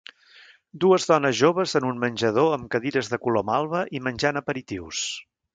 Dues 0.85 1.05
dones 1.11 1.35
joves 1.41 1.75
en 1.81 1.85
un 1.91 2.01
menjador 2.05 2.49
amb 2.55 2.71
cadires 2.77 3.13
de 3.15 3.23
color 3.27 3.47
malva 3.53 3.85
i 3.99 4.05
menjant 4.09 4.43
aperitius. 4.45 5.05